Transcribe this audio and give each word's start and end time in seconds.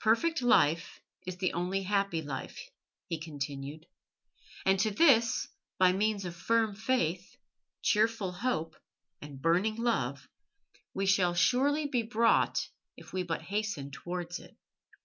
Perfect 0.00 0.42
life 0.42 0.98
is 1.28 1.36
the 1.36 1.52
only 1.52 1.84
happy 1.84 2.22
life," 2.22 2.58
he 3.06 3.20
continued, 3.20 3.86
"and 4.66 4.80
to 4.80 4.90
this, 4.90 5.46
by 5.78 5.92
means 5.92 6.24
of 6.24 6.34
firm 6.34 6.74
faith, 6.74 7.36
cheerful 7.80 8.32
hope, 8.32 8.74
and 9.22 9.40
burning 9.40 9.76
love 9.76 10.28
we 10.92 11.06
shall 11.06 11.34
surely 11.34 11.86
be 11.86 12.02
brought 12.02 12.68
if 12.96 13.12
we 13.12 13.22
but 13.22 13.42
hasten 13.42 13.92
towards 13.92 14.40
it." 14.40 14.56